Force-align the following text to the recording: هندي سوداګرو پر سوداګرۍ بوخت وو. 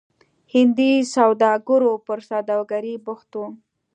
هندي 0.53 0.91
سوداګرو 1.15 1.93
پر 2.05 2.19
سوداګرۍ 2.29 2.95
بوخت 3.05 3.29
وو. 3.37 3.45